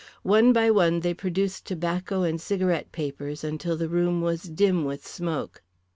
[0.23, 5.05] One by one they produced tobacco and cigarette papers until the room was dim with
[5.05, 5.61] smoke.